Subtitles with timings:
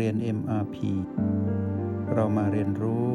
[0.00, 0.76] เรียน MRP
[2.14, 3.06] เรามาเรียนรู้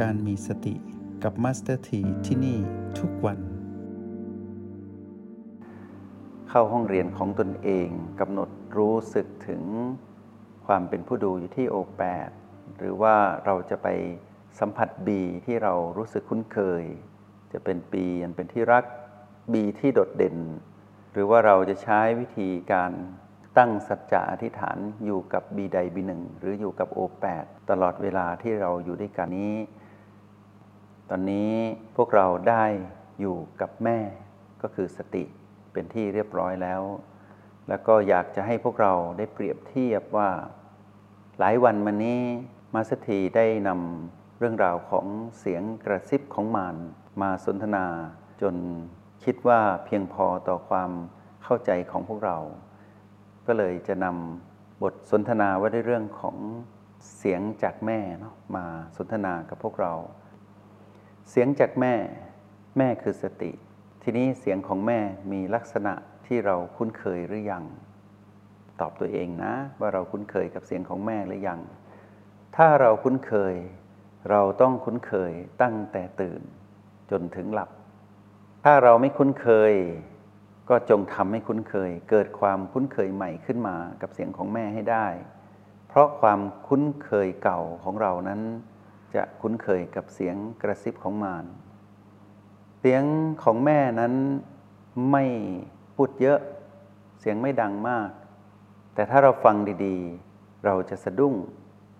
[0.00, 0.74] การมีสติ
[1.22, 2.58] กับ Master T ที่ที่นี่
[2.98, 3.38] ทุกวัน
[6.48, 7.88] เข้าห้องเรียนของตนเอง
[8.20, 9.62] กำหนดรู้สึกถึง
[10.66, 12.30] ความเป็นผู้ดูอยู่ที่โอแปด
[12.78, 13.88] หรือว่าเราจะไป
[14.60, 16.84] สัมผัสบีที่เรารู้สึกคุ้นเคย
[17.52, 18.84] จะเป็นปีอันเป็นที่รัก
[19.52, 20.36] บีที่โดดเด่น
[21.12, 22.92] หรือว่าเราจะใช้วิธีการ
[23.58, 29.56] ตั้งสัจจะอธิษฐานอยู่กับบีใดบีหนึ่งหรืออยู่กับโอแปดตลอดเวลาที่เราอยู่ด้วยกันนี้
[31.10, 31.52] ตอนนี้
[31.96, 32.64] พวกเราได้
[33.20, 33.98] อยู่กับแม่
[34.62, 35.24] ก็คือสติ
[35.72, 36.82] เป็นที่เรียบร้อยแล้ว
[37.68, 40.30] แล้วก็อยากจะให้พวกเราได้เปรียบเทียบว่า
[41.38, 42.20] หลายวันมานี้
[42.74, 45.06] มาสถีได้นำเรื่องราวของ
[45.38, 46.76] เสียงกระซิบของมาร
[47.22, 47.86] มาสนทนา
[48.42, 48.54] จน
[49.24, 50.90] คิดว่าเพียงพอต่อความ
[51.42, 52.38] เข้าใจของพวกเรา
[53.52, 56.36] ก็เลยจะนำบทสนทนาว่าด้วยเรื่องของ
[57.16, 58.64] เสียงจากแม่เนาะมา
[58.96, 59.92] สนทนากับพวกเรา
[61.30, 61.94] เสียงจากแม่
[62.78, 63.52] แม่คือสติ
[64.02, 65.00] ทีนี้เสียงของแม่
[65.32, 65.94] มีลักษณะ
[66.26, 67.64] ที่เราคุ้นเคยหรือยัง
[68.80, 71.60] ตอบตัวเองนะ ว่าเราคุ้นเคยกับเสียงของแม่หรือยัง
[72.56, 73.54] ถ้าเราคุ้นเคย
[74.30, 76.42] เราต้องคุ้นเคยตั้งแต่ตื่น
[77.10, 77.70] จนถึงหลับ
[78.64, 79.74] ถ้าเราไม่คุ้นเคย
[80.70, 85.06] ก็จงทำให้คุ้นเคย เกิดความคุ้นเคยใหม่ขึ้นมากับเสียงของแม่ให้ได้
[85.88, 88.40] เพราะความคุ้นเคยเก่าของเรานั้น
[89.14, 91.44] จะคุ้นเคยกับเสียงกระซิบของมาร
[92.80, 93.02] เสียง
[93.44, 94.14] ของแม่นั้น
[95.12, 95.24] ไม่
[95.94, 96.38] พูดเยอะ
[97.20, 98.10] เสียงไม่ดังมาก
[98.94, 101.34] แต่ถ้าเราฟังดีๆ เราจะสะดุ้ง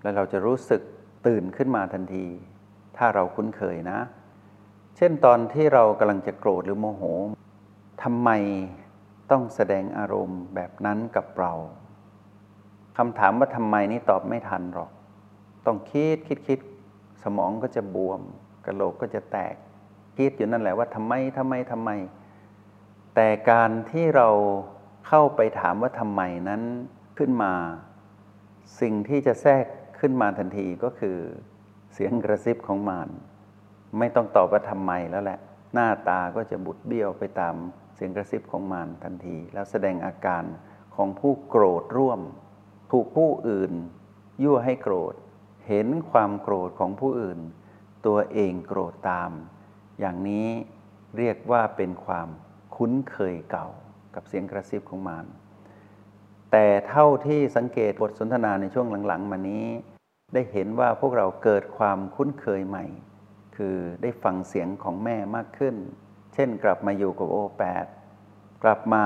[0.03, 0.83] และเราจะรู้สึก
[1.27, 2.27] ตื่นขึ้นมาทันที
[2.97, 3.99] ถ้าเราคุ้นเคยนะ
[4.97, 7.03] เช่นตอนที่เรากำลังจะโกรธหรือโมโห
[8.03, 8.31] ทำไม
[9.31, 11.53] ต้องแสดงอารมณ์แบบนั้นกับเรา
[12.97, 14.91] คำถามว่าทำไมนี่ตอบไม่ทันหรอก
[15.67, 16.59] ต้องคิดคิดคิด
[17.23, 18.21] สมองก็จะบวม
[18.67, 19.55] กระโหลกก็จะแตก
[20.17, 21.91] คิดอยู่นั่นแหละว่าทำไมทำไมทำไม
[23.15, 24.29] แต่การที่เรา
[25.07, 26.63] เข้าไปถามว่าทำไมนั้น
[27.19, 27.53] ขึ้นมา
[28.81, 29.65] สิ่งที่จะแทรก
[30.01, 31.19] ขึ้นมาทันทีก็คือ
[31.95, 33.09] เสียงกระซิบของมาร
[33.99, 35.39] ไม่ต้องตอบว่าทำไมแล้วแหละ
[35.75, 37.55] หน้าตาก็จะบุดเบี้ยวไปตาม
[38.03, 40.45] สียงกระซิบของมารทันที แล้วแสดงอาการ
[40.97, 42.21] ของผู้โกรธร่วม
[42.93, 43.73] ถูกผู้อื่น
[44.43, 45.15] ยั่วให้โกรธ
[45.69, 47.41] เห็นความโกรธของผู้อื่น
[48.07, 49.31] ตัวเองโกรธตาม
[50.01, 50.49] อย่างนี้
[51.19, 52.29] เรียกว่าเป็นความ
[52.77, 53.69] คุ้นเคยเก่า
[54.15, 55.27] กับเสียงกระซิบของมาร
[56.53, 59.67] แต่เท่าที่สังเกตบทสนทนาในช่วงหลังๆ มานี้
[60.35, 62.85] ได้เห็นว่าพวกเราเกิดความคุ้นเคยใหม่
[63.57, 65.75] คือได้ฟังเสียงของแม่มากขึ้น
[66.35, 67.87] เช่นกลับมาอยู่กับโอแปด
[68.65, 69.05] กลับมา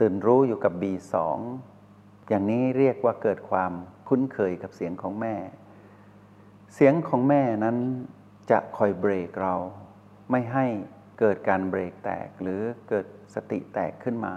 [0.00, 1.16] ตื่นรู้อยู่กับ B2
[2.28, 3.72] อย่างนี้เรียกว่าเกิดความ
[4.08, 5.34] คุ้นเคยกับเสียงของแม่
[6.74, 7.76] เสียงของแม่นั้น
[8.50, 9.54] จะคอยเบรกเรา
[10.30, 10.66] ไม่ให้
[11.20, 14.34] เกิดการเบรกแตกหรือเกิดสติแตกขึ้นมา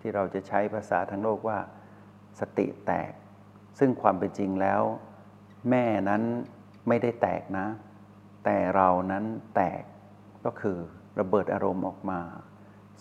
[0.00, 1.58] ที่เราจะใช้ภาษาทางโลกว่า
[2.40, 3.12] สติแตก
[3.78, 4.82] ซึ่งความเป็นจริงแล้ว
[5.70, 6.22] แม่นั้น
[6.88, 7.66] ไม่ได้แตกนะ
[8.44, 9.24] แต่เรานั้น
[9.56, 9.82] แตก
[10.44, 10.78] ก็คือ
[11.18, 12.20] ระเบิดอารมณ์ออกมา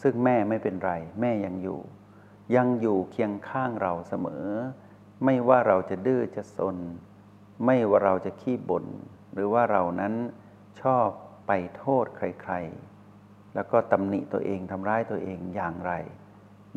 [0.02, 1.80] ซึ่งแม่ไม่เป็นไร แม่ยังอยู่
[2.56, 4.46] ยังอยู่เคียงข้างเราเสมอ
[5.26, 6.78] ไม่ว่าเราจะดื้อจะซน
[7.66, 8.86] ไม่ว่าเราจะขี้บน่น
[9.34, 10.14] หรือว่าเรานั้น
[10.82, 11.08] ชอบ
[11.48, 15.94] ไปโทษใครๆ แล้วก็ตำหนิตัวเองทำร้ายตัวเองอย่างไร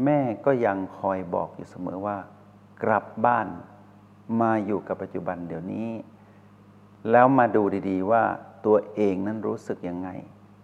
[0.04, 2.19] แม่ก็ยังคอยบอกอยู่เสมอว่า
[2.82, 3.49] กลับบ้าน
[4.41, 5.88] มาอยู่กับปัจจุบันเดี๋ยวนี้
[7.10, 8.22] แล้วมาดูดีๆว่า
[8.66, 10.09] ตัวเองนั้นรู้สึกยังไง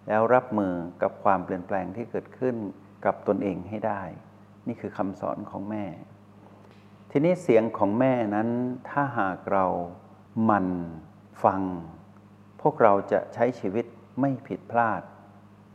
[0.09, 2.55] แล้วรับมือกับความเปลี่ยนแปลงที่เกิดขึ้น
[3.05, 4.01] กับตนเองให้ได้
[4.67, 5.85] นี่คือคำสอนของแม่
[7.11, 8.49] ทีนี้เสียงของแม่นั้น
[8.89, 9.65] ถ้าหากเรา
[10.49, 10.67] มัน
[11.43, 11.61] ฟัง
[12.61, 13.85] พวกเราจะใช้ชีวิต
[14.19, 15.01] ไม่ผิดพลาด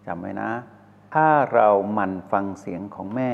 [0.06, 0.50] จำไว้นะ
[1.14, 3.32] ถ้าเรามันฟังเสียงของแม่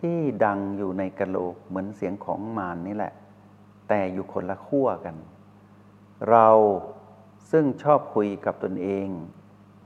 [0.00, 3.12] ที่ดังอยู่ในกะโหลกเหมือนเสียงของมารนนี่แหละ
[3.88, 5.16] แต่อยู่คนละขั้วกัน
[6.30, 6.48] เรา
[7.50, 9.08] ซึ่งชอบคุยกับตนเอง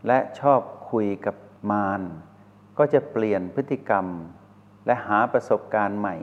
[0.06, 0.60] และชอบ
[0.90, 1.36] คุยกับ
[1.70, 2.02] มาร
[2.78, 4.06] ก็จะเปลี่ยนพฤติกรรม
[4.86, 6.16] และหาประสบการณ์ใหม่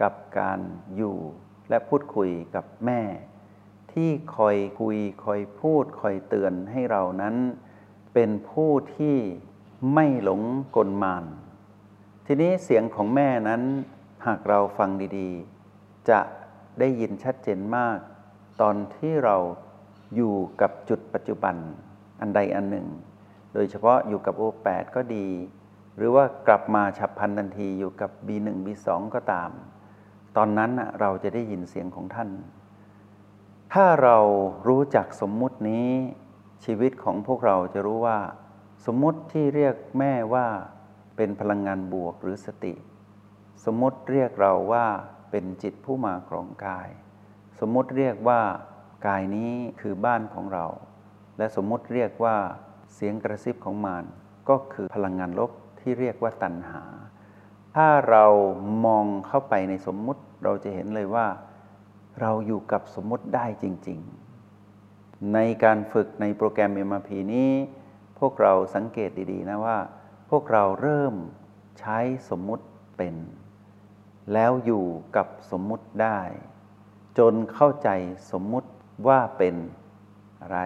[0.00, 0.60] กับการ
[0.96, 1.18] อยู่
[1.68, 3.02] และพูดคุยกับแม่
[3.92, 7.36] ที่คอยคุยคอยพูดคอยเตือนให้เรานั้น
[8.14, 9.16] เป็นผู้ที่
[9.94, 10.42] ไม่หลง
[10.76, 11.24] กลมาน
[12.26, 13.62] ทีนี้เสียงของแม่นั้น
[14.26, 16.20] หากเราฟังดีๆ จะ
[16.78, 17.98] ได้ยินชัดเจนมาก
[18.60, 19.36] ตอนที่เรา
[20.14, 21.56] อยู่กับจุดปัจจุบัน
[22.20, 22.86] อันใดอันหนึ่ง
[23.54, 25.28] โดยเฉพาะอยู่กับโอแปดก็ดี
[25.96, 29.50] หรือว่ากลับมาฉับพลันทันทีอยู่กับ B1 B2 ก็ตาม
[30.36, 30.70] ตอนนั้น
[31.00, 32.30] เราจะได้ยินเสียงของท่าน
[33.72, 34.18] ถ้าเรา
[34.68, 35.90] รู้จักสมมุตินี้
[36.64, 38.18] ชีวิตของพวกเราจะรู้ว่า
[38.86, 40.46] สมมุติที่เรียกแม่ว่า
[41.16, 42.74] เป็นพลังงานบวกหรือสติ
[43.64, 44.86] สมมุติเรียกเราว่า
[45.30, 46.88] เป็นจิตผู้มาครองกาย
[47.60, 48.40] สมมุติเรียกว่า
[49.06, 50.66] กายนี้คือบ้านของเรา
[51.38, 52.36] และสมมุติเรียกว่า
[52.94, 54.04] เสียงกระซิบของมาร
[54.48, 55.50] ก็คือพลังงานลบ
[55.80, 56.82] ที่เรียกว่าตัณหา
[57.76, 58.26] ถ้าเรา
[58.86, 61.26] มองเข้าไปในสมมุติเราจะเห็นเลยว่า
[62.20, 64.00] เราอยู่กับสมมุติได้จริง
[64.66, 67.50] ๆ ในการฝึกในโปรแกรม MRP นี้
[68.18, 69.78] พวกเราสังเกตดีๆนะว่า
[70.30, 71.14] พวกเราเริ่ม
[71.80, 71.98] ใช้
[72.30, 72.64] สมมุติ
[72.96, 73.16] เป็น
[74.32, 74.84] แล้วอยู่
[75.16, 76.20] กับสมมุติได้
[77.18, 77.88] จนเข้าใจ
[78.32, 78.70] สมมุติ
[79.06, 79.54] ว่าเป็น
[80.42, 80.60] อะไร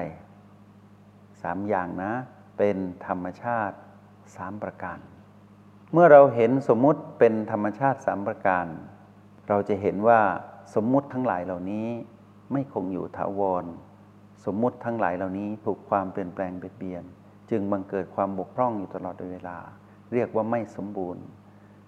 [1.43, 2.13] สามอย่างนะ
[2.59, 3.77] เป็นธรรมชาติ
[4.37, 4.99] สามประการ
[5.93, 8.67] เมื่อเราเห็นสมมุติเป็นธรรมชาติสามประการ
[9.49, 10.21] เราจะเห็นว่า
[10.75, 11.89] สมมุติทั้งหลายเหล่านี้
[12.53, 13.65] ไม่คงอยู่ถาวร
[14.45, 17.05] สมมุติทั้งหลายเหล่านี้ถูกความเปลี่ยนแปลงเบียดเบียน
[17.51, 19.59] จึงบังเกิดความบกพร่องอยู่ตลอดเวลา
[20.13, 21.25] เรียกว่าไม่สมบูรณ์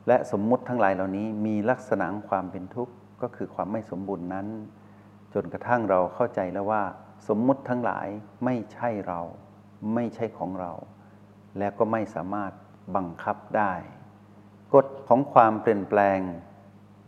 [0.08, 4.46] และสมมุติทั้งหลายเหล่านี้มีลักษณะความเป็นทุกข์ก็คือความไม่สมบูรณ์นั้น
[5.34, 6.82] จนกระทั่งเราเข้าใจแล้วว่า
[7.28, 8.06] สมมุติทั้งหลาย
[8.44, 9.20] ไม่ใช่เรา
[9.94, 10.72] ไม่ใช่ของเรา
[11.58, 12.52] และก็ไม่สามารถ
[12.96, 13.72] บังคับได้
[14.74, 16.18] กฎของความเปลี่ยนแปลง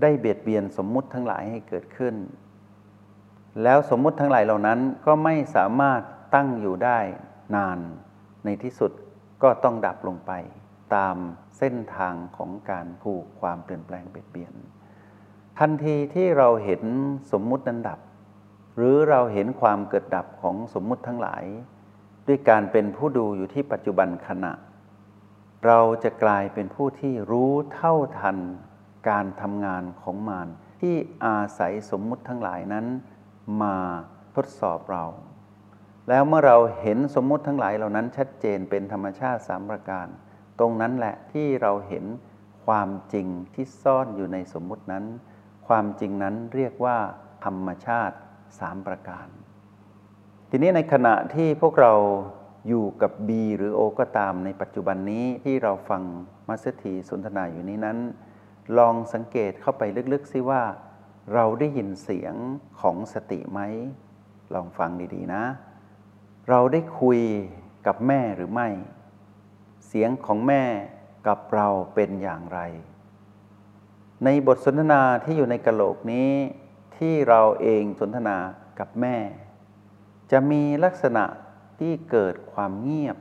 [0.02, 2.14] ได้เบียดเบียนสมมุติทั้งหลายให้เกิดขึ้น
[3.62, 6.00] แล้วสมมุติทั้งหลายเหล่านั้นก็ไม่สามารถ
[6.34, 6.98] ตั้งอยู่ได้
[7.54, 7.78] นาน
[8.44, 8.92] ในที่สุด
[9.42, 10.32] ก็ต้องดับลงไป
[10.94, 11.16] ตาม
[11.58, 14.54] เส้นทางของการผูกความเปลี่ยนแปลงเบียดเบียน
[15.58, 16.82] ทันทีที่เราเห็น
[17.32, 18.00] สมมุตินั้นดับ
[18.76, 21.44] หรือเราเห็นความเกิดดับของสมมุติทั้งหลาย
[22.26, 24.52] ด้วยการเป็นผู้ดูอยู่ที่ปัจจุบันขณะ
[25.66, 28.38] เราจะกลายเป็นผู้ที่รู้เท่าทัน
[29.08, 30.48] การทำงานของมาร
[30.80, 30.94] ที่
[31.24, 32.86] อาศัยสมมุติทั้งหลายนั้น
[33.62, 33.76] มา
[34.36, 35.04] ทดสอบเรา
[36.08, 40.06] แล้วเมื่อเราเห็นสมมุติทั้งหลายเหล่านั้นชัดเจนเป็นธรรมชาติสามประการ
[40.58, 42.04] ตรงนั้นแหละที่เราเห็น
[42.66, 45.04] ความจริงที่ซ่อนอยู่ในสมมุตินั้น
[45.68, 46.98] ความจริงนั้นเรียกว่า
[47.44, 48.16] ธรรมชาติ
[48.58, 49.26] สามประการ
[50.50, 51.94] ทีนี้ในขณะที่พวกเรา
[52.68, 56.02] อยู่กับ B หรือ O ก็ตามในปัจจุบันนี้ที่เราฟัง
[56.48, 57.98] มัสถีสนทนาอยู่นี้นั้น
[58.78, 59.82] ลองสังเกตเข้าไป
[60.12, 60.62] ลึกๆ ซิว่า
[61.34, 62.34] เราได้ยินเสียง
[62.80, 63.60] ของสติไหม
[64.54, 65.44] ลองฟังดีๆนะ
[66.48, 67.20] เราได้คุย
[67.86, 68.68] กับแม่หรือไม่
[69.86, 70.62] เสียงของแม่
[71.26, 72.60] กับเราเป็นอย่างไร
[74.24, 76.30] ในบทสนทนาที่อยู่ในกะโหลกนี้
[76.98, 78.36] ที่เราเองสนทนา
[78.78, 79.16] กับแม่
[80.32, 81.24] จะมีลักษณะ
[81.78, 83.16] ที่เกิดความเงียบ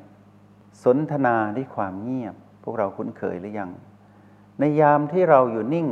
[0.84, 3.72] สนทนาด้วยความเงียบ พวกเราคุ้นเคยหรือยัง
[4.60, 5.88] ในยามที่เราอยู่นิ่ง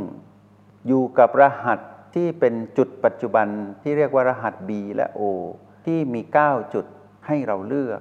[0.86, 1.80] อยู่กับรหัส
[2.14, 3.48] ที่เป็นจุดปัจจุบัน
[3.82, 5.22] ที่เรียกว่ารหัส B และ O
[5.84, 6.86] ที่มี 9 จุด
[7.26, 8.00] ให้เราเลือก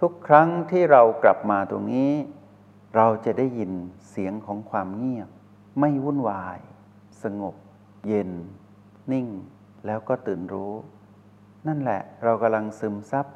[0.00, 2.12] ทุกครั้งที่เรากลับมาตรงนี้
[2.96, 3.72] เราจะได้ยิน
[4.10, 5.28] เสียงของความเงียบ
[5.80, 6.58] ไม่วุ่นวาย
[7.22, 7.54] สงบ
[8.06, 8.30] เย็น
[9.12, 9.26] นิ่ง
[9.86, 10.72] แล้วก็ตื่นรู้
[11.66, 13.26] นั่นแหละเรากำลังซึมซับ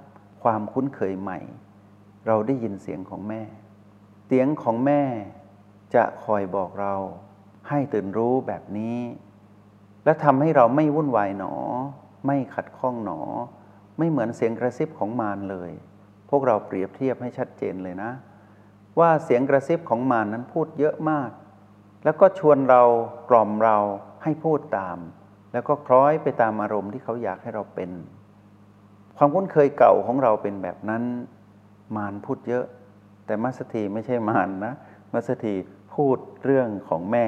[0.42, 1.38] ความคุ้นเคยใหม่
[2.26, 3.42] เราได้ยินเสียงของแม่
[4.26, 5.02] เสียงของแม่
[5.94, 6.94] จะคอยบอกเรา
[7.68, 8.98] ให้ตื่นรู้แบบนี้
[10.04, 11.54] และทำให้เราไม่วุ่นวายหนอ
[12.26, 13.20] ไม่ขัดข้องหนอ
[13.98, 15.70] ไม่เหมือนเสียงกระซิบของมารเลย
[16.30, 18.10] พวกเราเปรียบเทียบให้ชัดเจนเลยนะ
[18.98, 21.30] ว่าเสียงกระซิบของมารนนั้นพูดเยอะมาก
[22.04, 22.82] แล้วก็ชวนเรา
[23.30, 23.78] กล่อมเรา
[24.22, 24.98] ให้พูดตาม
[25.52, 27.90] แล้วก็คล้อยไปตามอารมณ์ที่เขาอยากให้เราเป็น
[29.16, 31.02] ความคุ้นเคยเก่าของเราเป็นแบบนั้น
[31.96, 32.64] มารพูดเยอะ
[33.26, 34.74] แต่มัสถีไม่ใช่มารนนะ
[35.12, 35.54] มัสถี
[35.94, 37.26] พูดเรื่องของแม่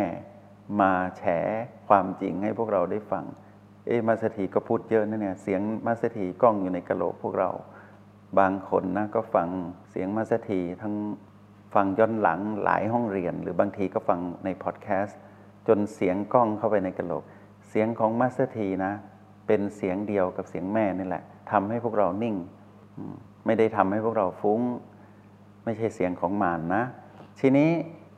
[0.80, 1.22] มาแฉ
[1.88, 3.24] ความจริงให้พวกเราได้ฟัง
[3.86, 7.50] เอมัสถีก็พูดเยอะนะเนี่ยเสียงมัสถีกล้องอยู่ในกระโหลกพวกเรา
[8.38, 9.48] บางคนนะก็ฟัง
[9.90, 10.94] เสียงมัสถีทั้ง
[11.74, 15.18] ฟังย้อนหลังหลายห้องเรียน หรือบางทีก็ฟังในพอดแคสต์
[15.68, 17.22] จนเสียงกล้องเข้าไปในกระโหลก
[17.74, 18.92] สียงของมัสถีนะ
[19.46, 22.36] เป็นเสียงเดียวกับเสียงแม่นี่แหละทำให้พวกเรานิ่ง
[23.46, 24.60] ไม่ได้ทำให้พวกเราฟุ้ง
[25.64, 26.82] ไม่ใช่เสียงของมารนนะ
[27.40, 27.70] ทีนี้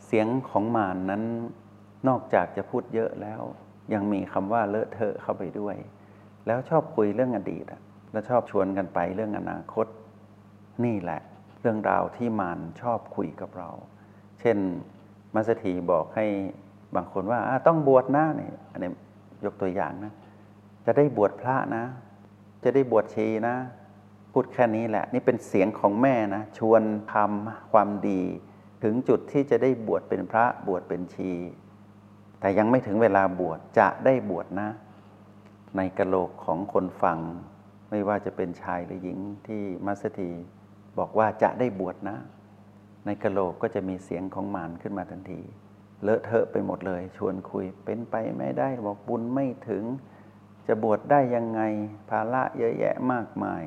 [0.06, 1.22] เสียงของมารนนั้น
[2.08, 3.40] นอกจากจะพูดเยอะแล้ว
[3.94, 5.76] ยังมีคำว่าเลอะเทอะเข้าไปด้วย
[6.46, 7.64] แล้วชอบคุยเรื่องอดีต
[8.12, 9.86] แล้วชอบชวนกันไปเรื่องอนาคต
[10.84, 11.20] นี่แหละ
[11.60, 13.70] เรื่องราวที่มารชอบคุยกับเรา
[14.40, 14.58] เช่น
[15.34, 16.26] มัสถีบอกให้
[16.96, 18.90] บางคนว่าต้องบวชนะนี่อันนี้
[19.44, 20.12] ยกตัวอย่างนะ
[20.86, 21.84] จะได้บวชพระนะ
[22.64, 23.56] จะได้บวชชีนะ
[24.32, 26.82] พูดแค่นี้แหละ นี่เป็นเสียงของแม่นะ ชวน
[27.14, 28.22] ทำความดี
[28.82, 31.32] ถึงจุดที่จะได้บวชเป็นพระบวชเป็นชี
[32.40, 34.68] แต่ยังไม่ถึงเวลาบวชจะได้บวชนะ
[35.76, 37.18] ในกะโหลกของคนฟัง
[37.90, 40.30] ไม่ว่าจะเป็นชายหรือหญิงที่มัสถี
[40.98, 42.16] บอกว่าจะได้บวชนะ
[43.06, 45.40] ในกะโหลกก็จะมีเสียงของมารขึ้นมาทันที
[46.02, 49.84] เลอะเทอะไปหมดเลย ชวนคุยเป็นไปไม่ได้บอกบุญไม่ถึง
[50.66, 51.60] จะบวชได้ยังไง
[52.10, 53.62] ภาระเยอะแยะมากมาย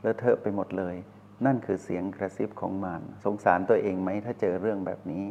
[0.00, 0.96] เลอะเทอะไปหมดเลย
[1.44, 5.24] นั่นคือเสียงกระซิบของมารสงสารตัวเองไหมถ้าเจอเรื่องแบบนี้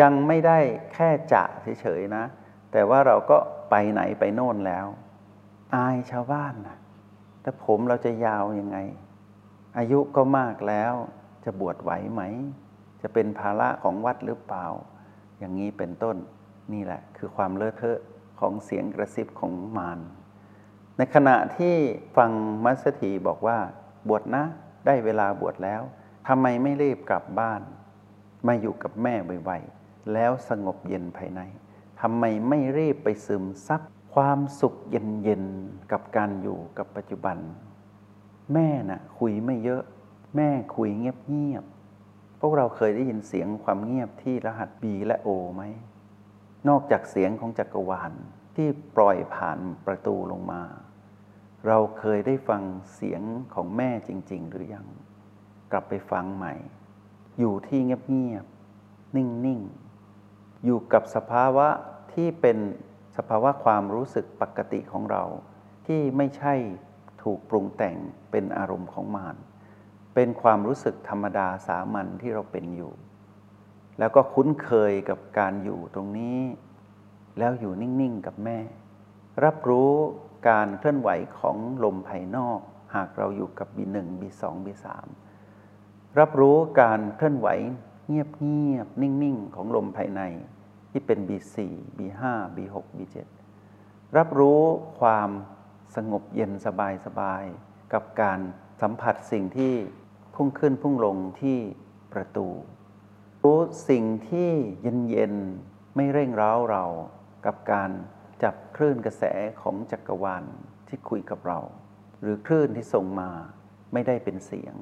[0.00, 0.58] ยังไม่ได้
[0.92, 1.42] แค่จะ
[1.80, 2.24] เฉยๆนะ
[2.72, 3.38] แต่ว่าเราก็
[3.70, 4.86] ไปไหนไปโน่นแล้ว
[5.74, 6.76] อายชาวบ้านนะ
[7.42, 8.78] แต่ผมเราจะยาวยังไง
[9.78, 10.92] อายุก็มากแล้ว
[11.44, 12.22] จะบวชไหวไหม
[13.02, 14.66] จะเป็นภาระของวัดหรือเปล่า
[15.38, 16.16] อย่างนี้เป็นต้น
[16.72, 18.00] นี่แหละ คือความเลอะเทอะ
[18.40, 20.00] ของเสียงกระซิบของมาร
[20.96, 21.74] ในขณะที่
[22.16, 22.30] ฟัง
[22.64, 23.58] มัสถีบอกว่า
[24.08, 24.42] บวชนะ
[24.86, 25.82] ได้เวลาบวชแล้ว
[26.28, 27.62] ทำไมไม่รีบกลับบ้าน
[28.46, 29.14] มาอยู่กับแม่
[29.44, 31.40] ไวๆแล้วสงบเย็นภายใน
[32.00, 33.80] ทำไมไม่รีบไปซึมซับ
[34.14, 37.38] ความสุขเย็นๆกับการอยู่กับปัจจุบัน
[38.52, 39.82] แม่นะ่ะคุยไม่เยอะ
[40.36, 41.75] แม่คุยเงียบๆ
[42.46, 45.62] วกเราเคยได้ยินเสียงความเงียบที่รหัส B และ O ไหม
[46.68, 48.12] นอกจากเสียงของจักรวาล
[48.56, 50.62] ที่ปล่อยผ่านประตูลงมา
[51.66, 52.62] เราเคยได้ฟัง
[52.94, 53.22] เสียง
[53.54, 54.86] ของแม่จริง ๆ หรือยัง
[55.72, 56.54] กลับไปฟังใหม่
[57.38, 59.60] อยู่ที่เงียบๆนิ่ง
[60.12, 61.68] ๆ อยู่กับสภาวะ
[62.12, 62.58] ที่เป็น
[63.16, 65.22] สภาวะความรู้สึกปกติของเรา
[65.86, 66.54] ที่ไม่ใช่
[67.22, 67.96] ถูกปรุงแต่ง
[68.30, 69.36] เป็นอารมณ์ของมาร
[70.16, 72.92] เป็นความรู้สึกธรรมดาสามัญที่เราเป็นอยู่
[73.98, 76.40] แล้วก็คุ้นเคยกับการอยู่ตรงนี้
[77.38, 78.58] แล้วอยู่นิ่ง ๆ กับแม่
[79.44, 79.92] รับรู้
[80.48, 81.08] การเคลื่อนไหว
[81.38, 82.60] ของลมภายนอก
[82.94, 84.86] หากเราอยู่กับ B1 B2 B3
[86.18, 87.48] รับรู้การเคลื่อนไหว
[88.08, 90.22] เงียบๆนิ่ง ๆ ของลมภายใน
[90.90, 91.56] ที่เป็น B4
[91.98, 92.22] B5
[92.56, 93.16] B6 B7
[94.16, 94.60] รับรู้
[95.00, 95.30] ความ
[95.96, 97.44] สงบเย็นสบายสบาย
[97.92, 98.40] กับการ
[98.80, 99.74] สัมผัสสิ่งที่
[100.36, 101.58] พุ่งขึ้นพุ่งลงที่
[102.12, 102.48] ประตู
[103.44, 104.50] รู้สิ่งที่
[104.82, 105.34] เย็นเย็น
[105.96, 106.84] ไม่เร่งร้าวเรา
[107.46, 107.90] กับการ
[108.42, 109.24] จับคลื่นกระแส
[109.60, 110.44] ของจักรวาล
[110.88, 111.60] ที่คุยกับเรา
[112.20, 113.30] หรือคลื่นที่ส่งมา
[113.92, 114.74] ไม่ได้เป็นเสียง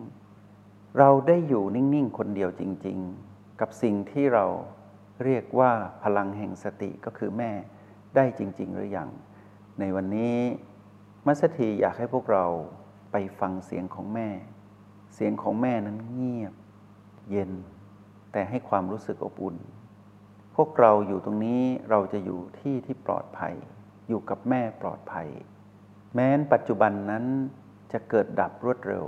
[0.98, 2.98] เราได้อยู่นิ่งๆคนเดียวจริง
[3.30, 4.46] ๆ กับสิ่งที่เรา
[5.24, 7.52] เรียกว่าพลังแห่งสติก็คือแม่
[8.16, 9.10] ได้จริง ๆ หรือยัง
[9.80, 10.38] ในวันนี้
[11.26, 12.46] มัสถีอยากให้พวกเรา
[13.12, 14.28] ไปฟังเสียงของแม่
[15.14, 16.54] เสียงของแม่นั้นเงียบ
[17.30, 17.52] เย็น
[18.32, 19.56] แต่ให้ความรู้สึกอบอุ่น
[20.56, 23.54] พวกเราอยู่ตรงนี้เราจะอยู่ที่ที่ปลอดภัย
[24.08, 25.28] อยู่กับแม่ปลอดภัย
[26.14, 27.24] แม้นปัจจุบันนั้น
[27.92, 29.04] จะเกิดดับรวดเร็ว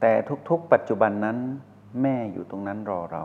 [0.00, 0.12] แต่
[0.48, 1.38] ทุกๆ ปัจจุบันนั้น
[2.02, 3.24] แม่อยู่ตรงนั้นรอเรา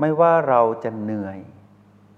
[0.00, 1.38] ไม่ว่าเราจะเหนื่อย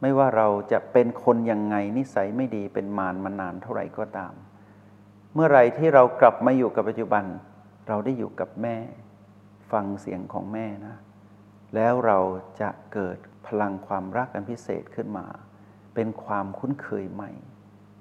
[0.00, 4.34] ไม่ว่าเราจะเป็นคนยังไงนิสัยไม่ดีเป็นมารมานานเท่าไหร่ก็ตาม
[5.34, 7.24] เมื่อไรที่เรากลับมาอยู่กับปัจจุบัน
[7.88, 8.76] เราได้อยู่กับแม่
[9.72, 10.96] ฟังเสียงของแม่นะ
[11.74, 12.18] แล้วเรา
[12.60, 15.26] จะเกิดพลังความรักอันพิเศษขึ้นมา
[15.94, 17.30] เป็นความคุ้นเคยใหม่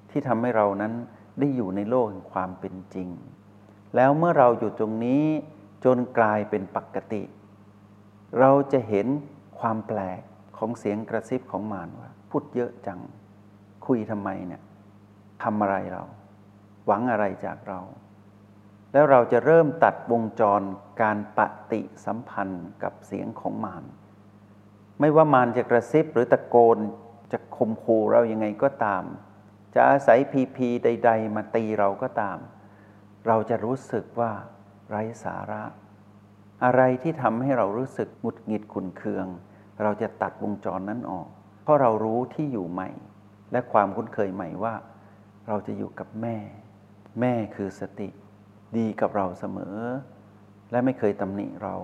[0.10, 0.94] ที่ทำให้เรานั้น
[1.40, 3.10] ได้อยู่ในโลกแห่งความเป็นจริง
[3.96, 5.24] แล้วเมื่อเราอยู่ตรงนี้
[5.86, 7.24] จนกลายเป็นปกติ
[8.40, 9.08] เราจะเห็น
[9.60, 10.22] ความแปลก
[10.58, 13.00] ของเสียงกระซิบของมารว่า พูดเยอะจัง
[13.86, 14.62] คุยทำไมเนี่ย
[15.44, 16.04] ทำอะไรเรา
[16.86, 17.80] หวังอะไรจากเรา
[18.94, 20.62] แล้วเราจะเริ่มตัดวงจร
[21.02, 21.40] การป
[21.72, 23.84] ฏิสัมพันธ์กับเสียงของมาร
[25.00, 26.78] ไม่ว่ามารจะกระซิบหรือตะโกน
[27.32, 29.04] จะคมคูเรายังไงก็ตาม
[29.76, 32.38] จะอาศัยพีพีใด ๆ มาตีเราก็ตาม
[33.28, 34.32] เราจะรู้สึกว่า
[34.90, 35.64] ไร้สาระ
[36.64, 39.28] อะไรที่ทำให้เรารู้สึกหงุดหงิดขุนเคือง
[39.84, 41.28] เราจะตัดวงจรนั้นออก
[41.64, 42.90] เพราะเรารู้ที่อยู่ใหม่
[43.52, 44.74] และความคุ้นเคยใหม่ว่า
[45.48, 46.38] เราจะอยู่กับแม่
[47.20, 48.10] แม่คือสติ
[48.78, 49.76] ดีกับเราเสมอ
[50.72, 51.76] และไม่เคยตำหนิเรา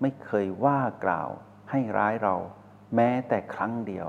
[0.00, 1.30] ไม่เคยว่ากล่าว
[1.70, 2.36] ให้ร้ายเรา
[2.96, 4.08] แม้แต่ครั้งเดียว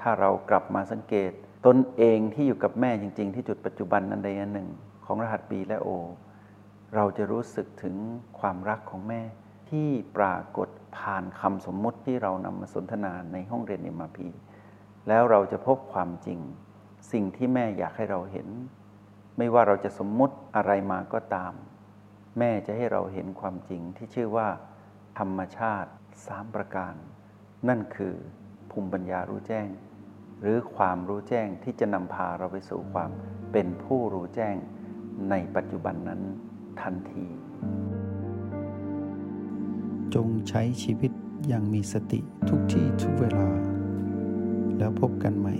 [0.00, 1.32] ถ้าเรากลับมาสังเกต
[1.66, 4.68] ตนเองที่อยู่กับแม่จริง ๆ ที่จุดปัจจุบันนันใดอันหนึ่ง
[5.04, 5.88] ของรหัสบีและโอ
[6.94, 7.96] เราจะรู้สึกถึง
[8.38, 9.22] ความรักของแม่
[9.70, 14.28] ที่ปรากฏผ่านคำสมมุติที่เรานำมาสนทนาในห้องเรียนเอ็มาพี
[15.08, 16.40] แล้วเราจะพบความจริง
[17.12, 18.48] สิ่งที่แม่อยากให้เราเห็น
[19.38, 21.52] ไม่ว่าเราจะสมมุติอะไรมาก็ตาม
[22.38, 24.48] แม่จะให้เราเห็นความจริงที่ชื่อว่า
[25.18, 25.90] ธรรมชาติ
[26.26, 26.94] สามประการ
[27.68, 28.14] นั่นคือ
[28.70, 29.68] ภูมิปัญญารู้แจ้ง
[30.40, 33.10] หรือความรู้แจ้งที่จะนำพาเราไปสู่ความ
[33.52, 34.56] เป็นผู้รู้แจ้ง
[35.30, 36.20] ในปัจจุบันนั้น
[36.80, 37.26] ทันที
[40.14, 41.12] จงใช้ชีวิต
[41.48, 43.48] อย่างมีสติทุกที่ทุกเวลา
[44.78, 45.56] แล้วพบกันใหม่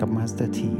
[0.00, 0.70] กับมาสเตอร์ที